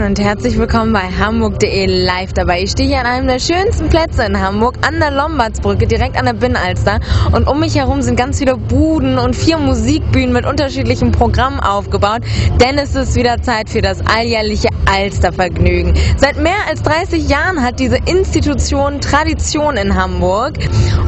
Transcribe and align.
und 0.00 0.18
herzlich 0.18 0.56
willkommen 0.56 0.94
bei 0.94 1.02
Hamburg.de 1.02 1.84
live 1.84 2.32
dabei. 2.32 2.62
Ich 2.62 2.70
stehe 2.70 2.88
hier 2.88 3.00
an 3.00 3.06
einem 3.06 3.26
der 3.26 3.38
schönsten 3.38 3.90
Plätze 3.90 4.24
in 4.24 4.40
Hamburg, 4.40 4.78
an 4.80 4.98
der 4.98 5.10
Lombardsbrücke, 5.10 5.86
direkt 5.86 6.16
an 6.16 6.24
der 6.24 6.32
Binnenalster. 6.32 6.98
Und 7.32 7.46
um 7.46 7.60
mich 7.60 7.76
herum 7.76 8.00
sind 8.00 8.16
ganz 8.16 8.38
viele 8.38 8.56
Buden 8.56 9.18
und 9.18 9.36
vier 9.36 9.58
Musikbühnen 9.58 10.32
mit 10.32 10.46
unterschiedlichen 10.46 11.12
Programmen 11.12 11.60
aufgebaut, 11.60 12.22
denn 12.58 12.78
es 12.78 12.94
ist 12.94 13.16
wieder 13.16 13.42
Zeit 13.42 13.68
für 13.68 13.82
das 13.82 14.00
alljährliche 14.06 14.68
Alstervergnügen. 14.90 15.92
Seit 16.16 16.38
mehr 16.38 16.66
als 16.66 16.80
30 16.82 17.28
Jahren 17.28 17.62
hat 17.62 17.78
diese 17.78 17.98
Institution 18.06 18.98
Tradition 19.02 19.76
in 19.76 19.94
Hamburg. 19.94 20.54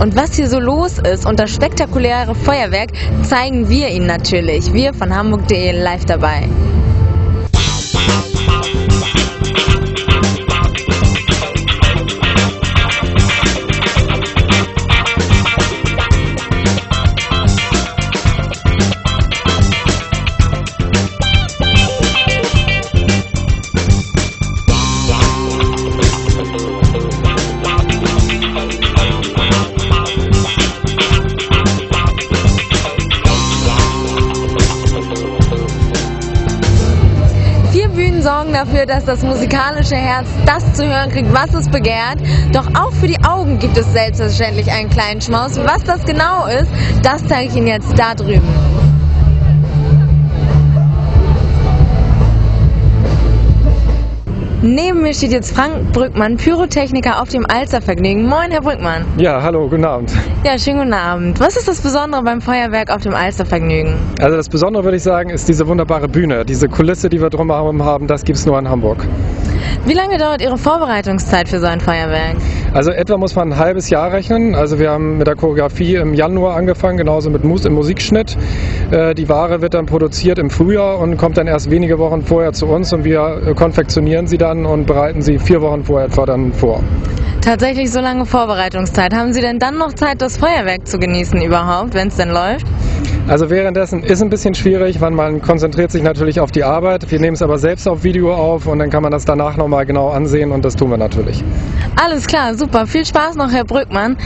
Und 0.00 0.16
was 0.16 0.36
hier 0.36 0.48
so 0.48 0.58
los 0.58 0.98
ist 0.98 1.26
und 1.26 1.38
das 1.38 1.50
spektakuläre 1.50 2.34
Feuerwerk 2.34 2.92
zeigen 3.24 3.68
wir 3.68 3.88
Ihnen 3.88 4.06
natürlich. 4.06 4.72
Wir 4.72 4.94
von 4.94 5.14
Hamburg.de 5.14 5.72
live 5.72 6.06
dabei. 6.06 6.48
Sorgen 38.30 38.52
dafür, 38.52 38.86
dass 38.86 39.04
das 39.04 39.24
musikalische 39.24 39.96
Herz 39.96 40.28
das 40.46 40.74
zu 40.74 40.86
hören 40.86 41.10
kriegt, 41.10 41.34
was 41.34 41.52
es 41.52 41.68
begehrt. 41.68 42.20
Doch 42.52 42.68
auch 42.80 42.92
für 42.92 43.08
die 43.08 43.18
Augen 43.24 43.58
gibt 43.58 43.76
es 43.76 43.92
selbstverständlich 43.92 44.70
einen 44.70 44.88
kleinen 44.88 45.20
Schmaus. 45.20 45.58
Was 45.64 45.82
das 45.82 46.04
genau 46.04 46.46
ist, 46.46 46.70
das 47.02 47.26
zeige 47.26 47.48
ich 47.48 47.56
Ihnen 47.56 47.66
jetzt 47.66 47.98
da 47.98 48.14
drüben. 48.14 48.99
Neben 54.62 55.00
mir 55.00 55.14
steht 55.14 55.32
jetzt 55.32 55.56
Frank 55.56 55.90
Brückmann, 55.94 56.36
Pyrotechniker 56.36 57.22
auf 57.22 57.30
dem 57.30 57.46
Alstervergnügen. 57.46 58.26
Moin, 58.26 58.50
Herr 58.50 58.60
Brückmann. 58.60 59.06
Ja, 59.16 59.42
hallo, 59.42 59.66
guten 59.66 59.86
Abend. 59.86 60.12
Ja, 60.44 60.58
schönen 60.58 60.80
guten 60.80 60.92
Abend. 60.92 61.40
Was 61.40 61.56
ist 61.56 61.66
das 61.66 61.80
Besondere 61.80 62.22
beim 62.22 62.42
Feuerwerk 62.42 62.90
auf 62.90 63.00
dem 63.00 63.14
Alstervergnügen? 63.14 63.94
Also 64.20 64.36
das 64.36 64.50
Besondere 64.50 64.84
würde 64.84 64.98
ich 64.98 65.02
sagen, 65.02 65.30
ist 65.30 65.48
diese 65.48 65.66
wunderbare 65.66 66.08
Bühne. 66.08 66.44
Diese 66.44 66.68
Kulisse, 66.68 67.08
die 67.08 67.22
wir 67.22 67.30
drumherum 67.30 67.82
haben, 67.82 68.06
das 68.06 68.22
gibt 68.22 68.38
es 68.38 68.44
nur 68.44 68.58
in 68.58 68.68
Hamburg. 68.68 69.06
Wie 69.86 69.94
lange 69.94 70.18
dauert 70.18 70.42
Ihre 70.42 70.58
Vorbereitungszeit 70.58 71.48
für 71.48 71.58
so 71.58 71.66
ein 71.66 71.80
Feuerwerk? 71.80 72.36
Also 72.72 72.92
etwa 72.92 73.16
muss 73.16 73.34
man 73.34 73.52
ein 73.52 73.58
halbes 73.58 73.90
Jahr 73.90 74.12
rechnen. 74.12 74.54
Also 74.54 74.78
wir 74.78 74.90
haben 74.90 75.18
mit 75.18 75.26
der 75.26 75.34
Choreografie 75.34 75.96
im 75.96 76.14
Januar 76.14 76.56
angefangen, 76.56 76.98
genauso 76.98 77.28
mit 77.28 77.42
Mus 77.42 77.64
im 77.64 77.72
Musikschnitt. 77.74 78.36
Äh, 78.92 79.14
Die 79.14 79.28
Ware 79.28 79.60
wird 79.60 79.74
dann 79.74 79.86
produziert 79.86 80.38
im 80.38 80.50
Frühjahr 80.50 81.00
und 81.00 81.16
kommt 81.16 81.36
dann 81.36 81.48
erst 81.48 81.70
wenige 81.70 81.98
Wochen 81.98 82.22
vorher 82.22 82.52
zu 82.52 82.66
uns 82.66 82.92
und 82.92 83.02
wir 83.02 83.42
äh, 83.44 83.54
konfektionieren 83.54 84.28
sie 84.28 84.38
dann 84.38 84.66
und 84.66 84.86
bereiten 84.86 85.20
sie 85.20 85.38
vier 85.40 85.60
Wochen 85.62 85.82
vorher 85.82 86.06
etwa 86.06 86.26
dann 86.26 86.52
vor. 86.52 86.80
Tatsächlich 87.42 87.90
so 87.90 88.00
lange 88.00 88.26
Vorbereitungszeit. 88.26 89.14
Haben 89.14 89.32
Sie 89.32 89.40
denn 89.40 89.58
dann 89.58 89.78
noch 89.78 89.94
Zeit, 89.94 90.20
das 90.20 90.36
Feuerwerk 90.36 90.86
zu 90.86 90.98
genießen 90.98 91.40
überhaupt, 91.40 91.94
wenn 91.94 92.08
es 92.08 92.16
denn 92.16 92.30
läuft? 92.30 92.66
Also 93.28 93.48
währenddessen 93.48 94.02
ist 94.02 94.22
ein 94.22 94.28
bisschen 94.28 94.54
schwierig, 94.54 95.00
weil 95.00 95.10
man 95.12 95.40
konzentriert 95.40 95.90
sich 95.90 96.02
natürlich 96.02 96.38
auf 96.40 96.50
die 96.50 96.64
Arbeit. 96.64 97.10
Wir 97.10 97.18
nehmen 97.18 97.34
es 97.34 97.42
aber 97.42 97.58
selbst 97.58 97.88
auf 97.88 98.04
Video 98.04 98.34
auf 98.34 98.66
und 98.66 98.78
dann 98.78 98.90
kann 98.90 99.02
man 99.02 99.10
das 99.10 99.24
danach 99.24 99.56
nochmal 99.56 99.86
genau 99.86 100.10
ansehen 100.10 100.52
und 100.52 100.64
das 100.64 100.76
tun 100.76 100.90
wir 100.90 100.98
natürlich. 100.98 101.42
Alles 101.96 102.26
klar, 102.26 102.54
super. 102.54 102.86
Viel 102.86 103.06
Spaß 103.06 103.36
noch, 103.36 103.50
Herr 103.50 103.64
Brückmann. 103.64 104.18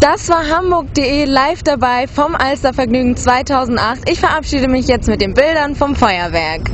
Das 0.00 0.28
war 0.28 0.48
Hamburg.de 0.48 1.24
live 1.24 1.62
dabei 1.64 2.06
vom 2.06 2.34
Alstervergnügen 2.34 3.16
2008. 3.16 4.08
Ich 4.08 4.20
verabschiede 4.20 4.68
mich 4.68 4.86
jetzt 4.86 5.08
mit 5.08 5.20
den 5.20 5.34
Bildern 5.34 5.74
vom 5.74 5.96
Feuerwerk. 5.96 6.70